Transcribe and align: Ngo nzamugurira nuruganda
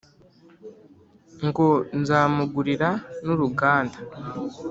Ngo 1.45 1.67
nzamugurira 1.99 2.89
nuruganda 3.23 3.97